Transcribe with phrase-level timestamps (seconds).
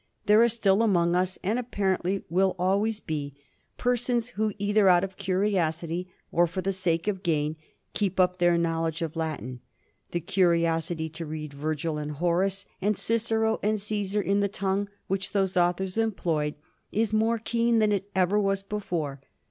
[0.25, 3.35] There are stiU among us, and apparently will always be,
[3.77, 7.55] persons who, * either out of curiosity or for the sake of gain,'
[7.93, 9.59] keep up their knowledge of Latin.
[10.09, 15.33] The curiosity to read Virgil, and Horace, and Cicero, and C»sar, in the tongue which
[15.33, 16.55] those authors employed,
[16.91, 19.21] is more keen than it ever was before.